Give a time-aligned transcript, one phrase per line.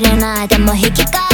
[0.00, 1.33] れないでも引き換